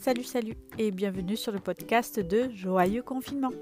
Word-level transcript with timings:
Salut, 0.00 0.24
salut 0.24 0.56
et 0.78 0.92
bienvenue 0.92 1.36
sur 1.36 1.52
le 1.52 1.58
podcast 1.58 2.20
de 2.20 2.48
Joyeux 2.54 3.02
Confinement. 3.02 3.52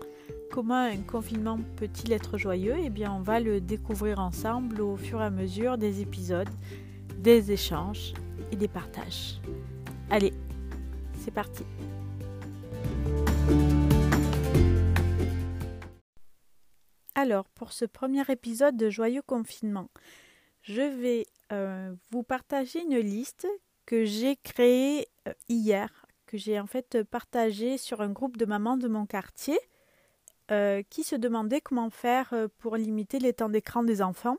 Comment 0.52 0.84
un 0.84 1.02
confinement 1.02 1.58
peut-il 1.74 2.12
être 2.12 2.38
joyeux? 2.38 2.76
Eh 2.78 2.90
bien, 2.90 3.12
on 3.12 3.22
va 3.22 3.40
le 3.40 3.60
découvrir 3.60 4.20
ensemble 4.20 4.80
au 4.80 4.96
fur 4.96 5.20
et 5.20 5.24
à 5.24 5.30
mesure 5.30 5.78
des 5.78 6.00
épisodes, 6.00 6.48
des 7.16 7.50
échanges 7.50 8.14
et 8.52 8.56
des 8.56 8.68
partages. 8.68 9.40
Allez, 10.10 10.32
c'est 11.18 11.32
parti 11.32 11.64
Alors, 17.16 17.48
pour 17.48 17.72
ce 17.72 17.84
premier 17.84 18.22
épisode 18.28 18.76
de 18.76 18.90
Joyeux 18.90 19.22
Confinement, 19.22 19.90
je 20.62 20.82
vais 20.82 21.26
euh, 21.50 21.92
vous 22.12 22.22
partager 22.22 22.80
une 22.80 22.98
liste 22.98 23.48
que 23.86 24.04
j'ai 24.04 24.36
créée 24.36 25.08
euh, 25.26 25.32
hier 25.48 26.06
que 26.28 26.36
j'ai 26.36 26.60
en 26.60 26.66
fait 26.66 27.02
partagé 27.02 27.78
sur 27.78 28.02
un 28.02 28.10
groupe 28.10 28.36
de 28.36 28.44
mamans 28.44 28.76
de 28.76 28.86
mon 28.86 29.06
quartier 29.06 29.58
euh, 30.50 30.82
qui 30.90 31.02
se 31.02 31.16
demandaient 31.16 31.60
comment 31.60 31.90
faire 31.90 32.28
euh, 32.32 32.48
pour 32.58 32.76
limiter 32.76 33.18
les 33.18 33.32
temps 33.32 33.48
d'écran 33.48 33.82
des 33.82 34.02
enfants. 34.02 34.36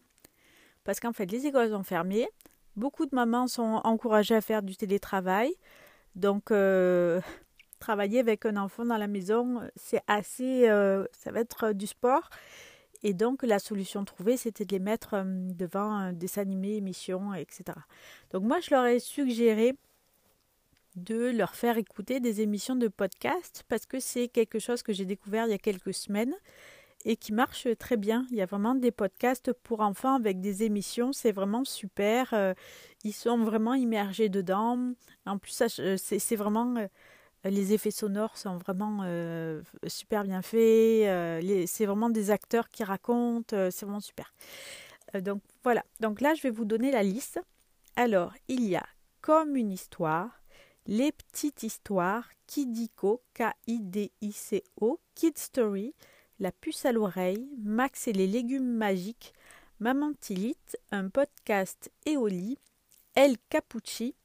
Parce 0.84 1.00
qu'en 1.00 1.14
fait, 1.14 1.26
les 1.32 1.48
écoles 1.48 1.72
sont 1.72 1.84
fermées. 1.84 2.30
Beaucoup 2.76 3.06
de 3.06 3.16
mamans 3.16 3.48
sont 3.48 3.82
encouragées 3.84 4.36
à 4.36 4.42
faire 4.42 4.62
du 4.62 4.78
télétravail. 4.78 5.52
Donc, 6.16 6.52
euh, 6.52 7.20
travailler 7.80 8.20
avec 8.20 8.46
un 8.46 8.58
enfant 8.58 8.86
dans 8.86 8.98
la 8.98 9.08
maison, 9.08 9.62
c'est 9.76 10.02
assez. 10.08 10.66
ça 10.66 11.32
va 11.32 11.40
être 11.40 11.74
du 11.74 11.88
sport. 11.88 12.30
Et 13.02 13.14
donc, 13.14 13.44
la 13.44 13.60
solution 13.60 14.04
trouvée, 14.06 14.38
c'était 14.38 14.66
de 14.66 14.72
les 14.72 14.80
mettre 14.80 15.24
devant 15.26 16.12
des 16.12 16.38
animés, 16.38 16.76
émissions, 16.76 17.34
etc. 17.34 17.64
Donc, 18.32 18.44
moi, 18.44 18.60
je 18.60 18.72
leur 18.72 18.86
ai 18.86 19.00
suggéré 19.00 19.76
de 20.96 21.30
leur 21.32 21.56
faire 21.56 21.78
écouter 21.78 22.20
des 22.20 22.42
émissions 22.42 22.76
de 22.76 22.88
podcast 22.88 23.64
parce 23.68 23.86
que 23.86 24.00
c'est 24.00 24.28
quelque 24.28 24.60
chose 24.60 24.84
que 24.84 24.94
j'ai 24.94 25.06
découvert 25.06 25.46
il 25.46 25.52
y 25.52 25.54
a 25.54 25.60
quelques 25.60 25.94
semaines 25.94 26.34
et 27.06 27.16
qui 27.16 27.34
marche 27.34 27.68
très 27.78 27.98
bien. 27.98 28.26
Il 28.32 28.38
y 28.38 28.42
a 28.42 28.46
vraiment 28.46 28.76
des 28.76 28.92
podcasts 28.92 29.54
pour 29.54 29.82
enfants 29.82 30.16
avec 30.16 30.42
des 30.42 30.64
émissions, 30.64 31.14
c'est 31.14 31.32
vraiment 31.32 31.64
super. 31.64 32.34
Euh, 32.34 32.54
ils 33.04 33.14
sont 33.14 33.38
vraiment 33.38 33.74
immergés 33.74 34.30
dedans. 34.30 34.94
En 35.26 35.38
plus, 35.38 35.62
euh, 35.80 35.96
c'est 35.98 36.36
vraiment 36.36 36.76
euh, 36.76 36.88
les 37.46 37.74
effets 37.74 37.92
sonores 37.92 38.38
sont 38.38 38.58
vraiment 38.58 39.04
super 39.88 40.26
bien 40.26 40.42
faits. 40.42 41.70
c'est 41.70 41.86
vraiment 41.86 42.10
des 42.10 42.32
acteurs 42.32 42.70
qui 42.70 42.84
racontent, 42.84 43.56
c'est 43.72 43.84
vraiment 43.84 44.02
super. 44.02 44.34
donc 45.22 45.42
voilà. 45.64 45.86
Donc 46.02 46.20
là, 46.20 46.34
je 46.34 46.42
vais 46.42 46.50
vous 46.50 46.66
donner 46.66 46.92
la 46.92 47.02
liste. 47.02 47.40
Alors, 47.96 48.34
il 48.50 48.66
y 48.66 48.76
a 48.76 48.86
comme 49.22 49.56
une 49.56 49.72
histoire, 49.72 50.39
les 50.90 51.12
petites 51.12 51.62
histoires, 51.62 52.28
Kidiko, 52.48 53.22
K-I-D-I-C-O, 53.36 55.00
Kid 55.14 55.38
Story, 55.38 55.94
La 56.40 56.52
puce 56.52 56.84
à 56.84 56.92
l'oreille, 56.92 57.48
Max 57.64 58.08
et 58.08 58.12
les 58.12 58.26
légumes 58.26 58.74
magiques, 58.74 59.34
Maman 59.80 60.14
Tilite, 60.20 60.80
un 60.92 61.10
podcast 61.10 61.92
Éoli, 62.08 62.58
El 63.14 63.36
Capucci, 63.50 64.16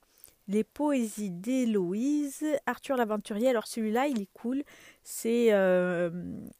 les 0.48 0.64
poésies 0.64 1.28
d'Héloïse, 1.28 2.46
Arthur 2.64 2.96
l'aventurier. 2.96 3.50
Alors 3.50 3.66
celui-là, 3.66 4.06
il 4.06 4.22
est 4.22 4.32
cool. 4.32 4.64
C'est 5.02 5.52
euh, 5.52 6.08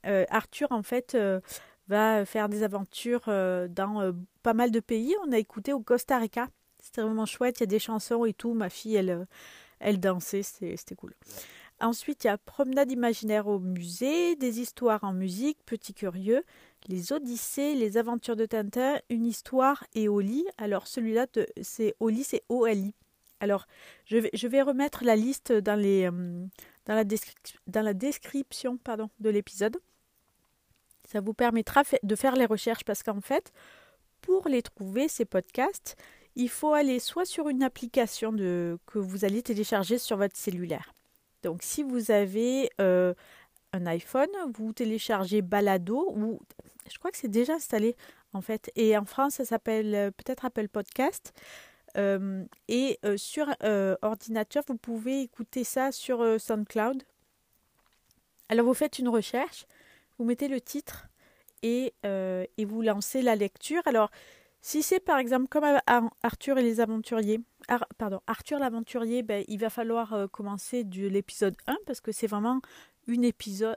euh, 0.05 0.27
Arthur 0.29 0.71
en 0.71 0.83
fait 0.83 1.15
euh, 1.15 1.41
va 1.89 2.27
faire 2.27 2.51
des 2.51 2.63
aventures 2.63 3.25
dans 3.71 4.15
pas 4.43 4.53
mal 4.53 4.71
de 4.71 4.81
pays. 4.81 5.15
On 5.27 5.33
a 5.33 5.39
écouté 5.39 5.73
au 5.73 5.81
Costa 5.81 6.19
Rica. 6.19 6.49
C'était 6.79 7.01
vraiment 7.01 7.25
chouette. 7.25 7.61
Il 7.61 7.63
y 7.63 7.65
a 7.65 7.69
des 7.69 7.79
chansons 7.79 8.27
et 8.27 8.35
tout. 8.35 8.53
Ma 8.53 8.69
fille, 8.69 8.97
elle 8.97 9.27
elle 9.85 10.01
dansait, 10.01 10.43
c'était 10.43 10.95
cool. 10.97 11.15
Ensuite, 11.81 12.25
il 12.25 12.29
y 12.29 12.31
a 12.31 12.39
Promenade 12.39 12.91
imaginaire 12.91 13.47
au 13.47 13.59
musée, 13.59 14.37
des 14.37 14.61
histoires 14.61 15.05
en 15.05 15.13
musique, 15.13 15.59
Petit 15.67 15.93
curieux, 15.93 16.45
les 16.89 17.13
Odyssées, 17.13 17.75
les 17.75 17.97
aventures 17.97 18.37
de 18.37 18.47
Tintin, 18.47 18.99
une 19.11 19.27
histoire 19.27 19.85
et 19.95 20.09
Oli. 20.09 20.47
Alors 20.57 20.87
celui-là, 20.87 21.27
c'est 21.63 21.95
Oli, 22.01 22.25
c'est 22.25 22.43
O-L-I. 22.49 22.95
Alors, 23.41 23.67
je 24.07 24.47
vais, 24.47 24.63
remettre 24.63 25.05
la 25.05 25.17
liste 25.17 25.53
dans, 25.53 25.79
euh, 25.79 26.47
la, 26.87 27.05
description 27.93 28.79
de 29.19 29.29
l'épisode. 29.29 29.77
Ça 31.07 31.21
vous 31.21 31.35
permettra 31.35 31.83
de 32.03 32.17
faire 32.17 32.37
les 32.37 32.47
recherches 32.47 32.85
parce 32.85 33.03
qu'en 33.03 33.21
fait, 33.21 33.53
pour 34.23 34.49
les 34.49 34.63
trouver, 34.63 35.09
ces 35.09 35.27
podcasts, 35.27 35.97
il 36.37 36.49
faut 36.49 36.75
aller 36.75 36.99
soit 36.99 37.25
sur 37.25 37.49
une 37.49 37.63
application 37.63 38.33
que 38.33 38.99
vous 38.99 39.25
allez 39.25 39.43
télécharger 39.43 39.99
sur 39.99 40.17
votre 40.17 40.37
cellulaire. 40.37 40.93
Donc 41.43 41.63
si 41.63 41.83
vous 41.83 42.11
avez 42.11 42.71
euh, 42.81 43.15
un 43.73 43.87
iPhone, 43.87 44.31
vous 44.55 44.73
téléchargez 44.73 45.43
Balado 45.43 46.13
ou 46.17 46.41
je 46.91 46.99
crois 46.99 47.11
que 47.11 47.17
c'est 47.17 47.29
déjà 47.29 47.55
installé 47.55 47.97
en 48.33 48.41
fait. 48.41 48.73
Et 48.75 48.97
en 48.97 49.05
France, 49.05 49.35
ça 49.35 49.45
s'appelle 49.45 49.95
euh, 49.95 50.11
peut-être 50.11 50.45
Apple 50.45 50.69
Podcast. 50.69 51.33
Euh, 51.97 52.45
et 52.67 52.99
sur 53.17 53.47
ordinateur, 54.03 54.65
vous 54.67 54.77
pouvez 54.77 55.23
écouter 55.23 55.63
ça 55.63 55.93
sur 55.93 56.41
SoundCloud. 56.41 57.05
Alors 58.49 58.67
vous 58.67 58.75
faites 58.75 58.99
une 58.99 59.09
recherche, 59.09 59.67
vous 60.19 60.25
mettez 60.25 60.49
le 60.49 60.61
titre 60.61 61.07
et, 61.63 61.95
et 62.03 62.65
vous 62.65 62.83
lancez 62.83 63.23
la 63.23 63.37
lecture. 63.37 63.83
Alors 63.87 64.11
si 64.65 64.83
c'est 64.83 64.99
par 64.99 65.19
exemple 65.19 65.49
comme 65.49 65.79
Arthur 66.23 66.57
et 66.57 66.63
les 66.63 66.81
aventuriers, 66.81 67.39
Arthur 68.27 68.59
l'aventurier, 68.59 69.23
ben, 69.23 69.45
il 69.47 69.59
va 69.59 69.69
falloir 69.69 70.15
euh, 70.15 70.27
commencer 70.27 70.85
de 70.85 71.07
l'épisode 71.07 71.55
1 71.67 71.77
parce 71.85 72.01
que 72.01 72.13
c'est 72.13 72.27
vraiment 72.27 72.63
une, 73.07 73.31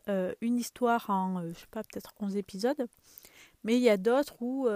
euh, 0.08 0.34
histoire 0.42 1.10
en, 1.10 1.40
euh, 1.40 1.52
je 1.54 1.60
sais 1.60 1.68
pas, 1.70 1.84
peut-être 1.84 2.14
11 2.22 2.38
épisodes. 2.38 2.88
Mais 3.66 3.76
il 3.76 3.82
y 3.82 3.90
a 3.90 3.98
d'autres 3.98 4.42
où 4.42 4.70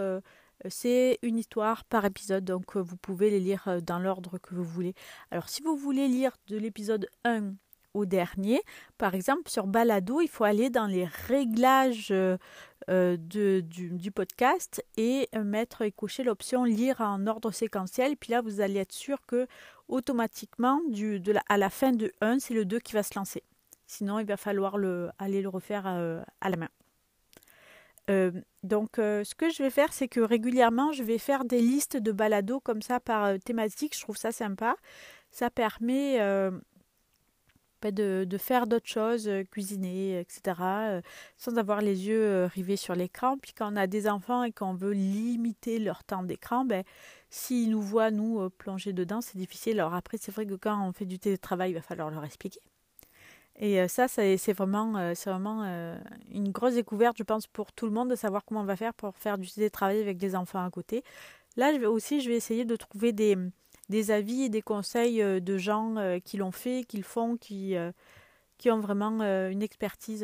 c'est 0.68 1.18
une 1.22 1.38
histoire 1.38 1.86
par 1.86 2.04
épisode, 2.04 2.44
donc 2.44 2.76
vous 2.76 2.98
pouvez 2.98 3.30
les 3.30 3.40
lire 3.40 3.82
dans 3.82 4.00
l'ordre 4.00 4.38
que 4.38 4.54
vous 4.54 4.66
voulez. 4.66 4.94
Alors 5.32 5.48
si 5.48 5.62
vous 5.62 5.78
voulez 5.78 6.10
lire 6.10 6.36
de 6.48 6.58
l'épisode 6.58 7.08
1 7.24 7.54
au 7.94 8.06
dernier. 8.06 8.62
Par 8.98 9.16
exemple, 9.16 9.50
sur 9.50 9.68
Balado, 9.68 10.22
il 10.22 10.28
faut 10.28 10.44
aller 10.44 10.70
dans 10.70 10.88
les 10.88 11.06
réglages 11.06 12.10
euh, 12.12 12.38
euh, 12.90 13.18
de, 13.20 13.62
du, 13.62 14.12
podcast 14.12 14.84
et 14.98 15.30
mettre 15.44 15.82
et 15.82 15.92
cocher 15.92 16.24
l'option 16.24 16.64
lire 16.64 17.02
en 17.02 17.28
ordre 17.28 17.52
séquentiel. 17.52 18.18
Puis 18.18 18.32
là, 18.32 18.42
vous 18.42 18.62
allez 18.62 18.80
être 18.80 18.94
sûr 18.94 19.26
que 19.26 19.48
automatiquement, 19.88 20.82
du, 20.90 21.20
de 21.20 21.32
la, 21.32 21.44
à 21.50 21.58
la 21.58 21.70
fin 21.70 21.92
de 21.92 22.12
1, 22.22 22.40
c'est 22.40 22.54
le 22.54 22.66
2 22.66 22.80
qui 22.80 22.94
va 22.94 23.04
se 23.04 23.18
lancer. 23.18 23.44
Sinon, 23.88 24.20
il 24.20 24.26
va 24.26 24.38
falloir 24.38 24.78
le, 24.78 25.10
aller 25.20 25.42
le 25.42 25.50
refaire 25.50 25.84
euh, 25.86 26.22
à 26.40 26.50
la 26.50 26.58
main. 26.58 26.70
donc, 28.64 28.90
ce 28.98 29.36
que 29.36 29.50
je 29.50 29.64
vais 29.64 29.70
faire, 29.70 29.94
c'est 29.94 30.10
que 30.10 30.20
régulièrement, 30.20 30.92
je 30.92 31.02
vais 31.02 31.18
faire 31.18 31.46
des 31.46 31.62
listes 31.62 31.96
de 31.96 32.12
balados 32.12 32.60
comme 32.60 32.82
ça 32.82 33.00
par 33.00 33.40
thématique. 33.40 33.96
Je 33.96 34.02
trouve 34.02 34.18
ça 34.18 34.34
sympa. 34.34 34.76
Ça 35.30 35.50
permet 35.50 36.20
de, 37.90 38.38
faire 38.38 38.68
d'autres 38.68 38.88
choses, 38.88 39.28
euh, 39.28 39.44
cuisiner, 39.44 40.20
etc., 40.20 40.42
euh, 40.62 41.02
sans 41.38 41.58
avoir 41.58 41.82
les 41.82 42.08
yeux 42.08 42.24
euh, 42.24 42.48
rivés 42.48 42.76
sur 42.76 42.94
l'écran. 42.94 43.38
Puis 43.40 43.54
quand 43.54 43.74
on 43.74 43.76
a 43.76 43.88
des 43.88 44.08
enfants 44.08 44.44
et 44.44 44.52
qu'on 44.52 44.76
veut 44.76 44.94
limiter 44.94 45.80
leur 45.80 46.04
temps 46.04 46.22
d'écran, 46.22 46.66
ben, 46.66 46.84
s'ils 47.32 47.72
nous 47.72 47.82
voient, 47.82 48.12
nous, 48.12 48.48
plonger 48.52 48.94
dedans, 48.94 49.22
c'est 49.22 49.38
difficile. 49.38 49.80
Alors 49.80 49.96
après, 49.96 50.18
c'est 50.20 50.32
vrai 50.32 50.46
que 50.46 50.54
quand 50.54 50.88
on 50.88 50.94
fait 50.94 51.06
du 51.06 51.18
télétravail, 51.18 51.72
il 51.72 51.74
va 51.74 51.82
falloir 51.82 52.12
leur 52.12 52.24
expliquer. 52.24 52.60
Et 53.58 53.88
ça, 53.90 54.08
c'est 54.08 54.54
vraiment, 54.54 55.14
c'est 55.14 55.30
vraiment 55.30 55.64
une 56.34 56.52
grosse 56.52 56.76
découverte, 56.76 57.18
je 57.18 57.24
pense, 57.24 57.46
pour 57.48 57.72
tout 57.74 57.86
le 57.86 57.92
monde 57.92 58.10
de 58.10 58.16
savoir 58.16 58.44
comment 58.44 58.62
on 58.62 58.66
va 58.66 58.76
faire 58.76 58.94
pour 58.94 59.16
faire 59.18 59.38
du 59.38 59.52
télétravail 59.52 60.00
avec 60.00 60.18
des 60.18 60.36
enfants 60.36 60.66
à 60.66 60.70
côté. 60.72 61.04
Là, 61.58 61.72
aussi, 61.90 62.22
je 62.22 62.30
vais 62.30 62.38
essayer 62.38 62.66
de 62.66 62.76
trouver 62.76 63.12
des, 63.12 63.38
des 63.92 64.10
avis 64.10 64.44
et 64.44 64.50
des 64.50 64.64
conseils 64.64 65.22
euh, 65.22 65.40
de 65.40 65.58
gens 65.60 65.98
euh, 65.98 66.18
qui 66.18 66.38
l'ont 66.38 66.52
fait, 66.52 66.84
qui 66.88 66.98
le 66.98 67.04
font, 67.04 67.38
qui, 67.38 67.76
euh, 67.76 67.92
ont 68.66 68.80
vraiment 68.80 69.22
une 69.50 69.64
expertise, 69.64 70.22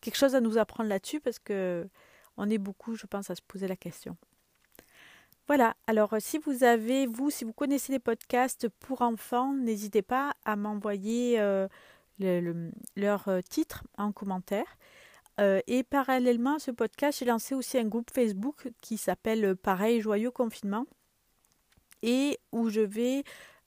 quelque 0.00 0.16
chose 0.16 0.36
à 0.36 0.40
nous 0.40 0.56
apprendre 0.56 0.88
là-dessus 0.88 1.18
parce 1.18 1.40
que 1.40 1.88
on 2.36 2.48
est 2.48 2.58
beaucoup, 2.58 2.94
je 2.94 3.06
pense, 3.06 3.28
à 3.28 3.34
se 3.34 3.42
poser 3.42 3.66
la 3.66 3.74
question. 3.74 4.16
Voilà, 5.48 5.74
alors 5.88 6.14
si 6.20 6.38
vous 6.38 6.62
avez, 6.62 7.08
vous, 7.08 7.30
si 7.30 7.44
vous 7.44 7.52
connaissez 7.52 7.90
les 7.90 7.98
podcasts 7.98 8.68
pour 8.68 9.02
enfants, 9.02 9.52
n'hésitez 9.52 10.02
pas 10.02 10.34
à 10.44 10.54
m'envoyer 10.54 11.40
leur 12.20 13.28
titre 13.50 13.82
en 13.98 14.12
commentaire. 14.12 14.78
et 15.40 15.82
parallèlement 15.82 16.54
à 16.54 16.60
ce 16.60 16.70
podcast, 16.70 17.18
j'ai 17.18 17.24
lancé 17.24 17.56
aussi 17.56 17.78
un 17.78 17.88
groupe 17.88 18.12
Facebook 18.14 18.68
qui 18.80 18.96
s'appelle 18.96 19.56
Pareil 19.56 20.00
Joyeux 20.00 20.30
Confinement 20.30 20.86
et 22.06 22.38
où 22.52 22.70
je 22.70 22.80
vais 22.80 23.24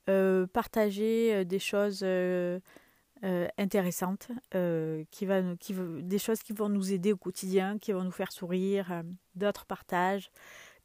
euh, 0.09 0.47
partager 0.47 1.35
euh, 1.35 1.43
des 1.43 1.59
choses 1.59 1.99
euh, 2.03 2.59
intéressantes, 3.57 4.29
qui 5.11 5.25
va, 5.25 5.41
des 5.41 6.19
choses 6.19 6.41
qui 6.41 6.53
vont 6.53 6.69
nous 6.69 6.93
aider 6.93 7.11
au 7.11 7.17
quotidien, 7.17 7.77
qui 7.77 7.91
vont 7.91 8.05
nous 8.05 8.11
faire 8.11 8.31
sourire, 8.31 9.03
d'autres 9.35 9.65
partages. 9.65 10.31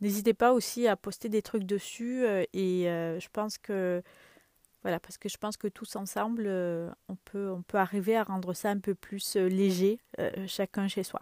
N'hésitez 0.00 0.34
pas 0.34 0.52
aussi 0.52 0.88
à 0.88 0.96
poster 0.96 1.28
des 1.28 1.42
trucs 1.42 1.62
dessus 1.62 2.24
et 2.52 2.86
je 2.86 3.28
pense 3.32 3.56
que 3.56 4.02
Voilà, 4.82 4.98
parce 4.98 5.16
que 5.16 5.28
je 5.28 5.38
pense 5.38 5.56
que 5.56 5.68
tous 5.68 5.94
ensemble, 5.94 6.48
on, 7.08 7.14
peut, 7.24 7.52
on 7.52 7.62
peut 7.62 7.78
arriver 7.78 8.16
à 8.16 8.24
rendre 8.24 8.52
ça 8.52 8.70
un 8.70 8.80
peu 8.80 8.96
plus 8.96 9.36
léger, 9.36 10.00
chacun 10.48 10.88
chez 10.88 11.04
soi. 11.04 11.20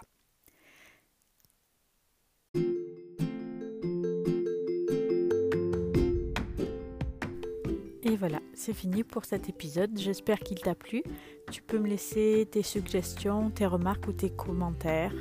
Voilà, 8.23 8.39
c'est 8.55 8.73
fini 8.73 9.03
pour 9.03 9.25
cet 9.25 9.49
épisode. 9.49 9.99
J'espère 9.99 10.39
qu'il 10.39 10.61
t'a 10.61 10.77
plu. 10.77 11.03
Tu 11.51 11.61
peux 11.61 11.77
me 11.81 11.89
laisser 11.89 12.47
tes 12.49 12.63
suggestions, 12.63 13.51
tes 13.51 13.67
remarques 13.67 14.07
ou 14.07 14.13
tes 14.13 14.31
commentaires 14.31 15.13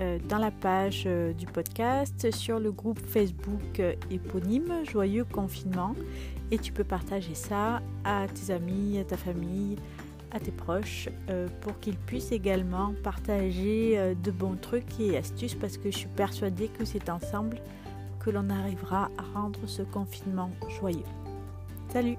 euh, 0.00 0.18
dans 0.28 0.38
la 0.38 0.50
page 0.50 1.04
euh, 1.06 1.32
du 1.32 1.46
podcast, 1.46 2.32
sur 2.32 2.58
le 2.58 2.72
groupe 2.72 2.98
Facebook 2.98 3.78
euh, 3.78 3.94
éponyme 4.10 4.84
Joyeux 4.84 5.22
Confinement. 5.22 5.94
Et 6.50 6.58
tu 6.58 6.72
peux 6.72 6.82
partager 6.82 7.36
ça 7.36 7.80
à 8.02 8.26
tes 8.26 8.52
amis, 8.52 8.98
à 8.98 9.04
ta 9.04 9.16
famille, 9.16 9.76
à 10.32 10.40
tes 10.40 10.50
proches, 10.50 11.08
pour 11.60 11.78
qu'ils 11.78 11.96
puissent 11.96 12.32
également 12.32 12.92
partager 13.04 14.16
de 14.20 14.30
bons 14.32 14.56
trucs 14.56 14.98
et 14.98 15.16
astuces 15.16 15.54
parce 15.54 15.78
que 15.78 15.92
je 15.92 15.98
suis 15.98 16.08
persuadée 16.08 16.66
que 16.76 16.84
c'est 16.84 17.08
ensemble 17.08 17.60
que 18.18 18.30
l'on 18.30 18.50
arrivera 18.50 19.10
à 19.16 19.38
rendre 19.38 19.60
ce 19.66 19.82
confinement 19.82 20.50
joyeux. 20.80 21.04
Salut 21.92 22.18